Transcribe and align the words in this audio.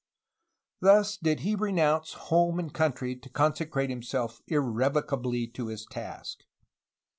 Thus 0.79 1.15
did 1.15 1.41
he 1.41 1.53
renounce 1.53 2.13
home 2.13 2.57
and 2.57 2.73
country 2.73 3.15
to 3.15 3.29
consecrate 3.29 3.91
him 3.91 4.01
self 4.01 4.41
irrevocably 4.47 5.45
to 5.49 5.67
his 5.67 5.85
task. 5.85 6.41